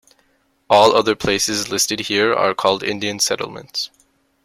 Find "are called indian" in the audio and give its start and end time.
2.33-3.19